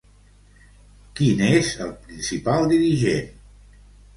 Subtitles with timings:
[1.19, 3.31] Qui n'és el principal dirigent?